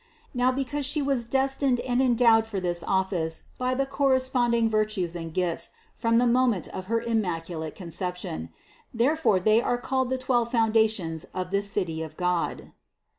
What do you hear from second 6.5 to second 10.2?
of her Immaculate Conception, therefore they are called the